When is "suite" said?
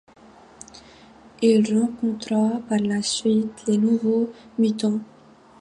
3.03-3.63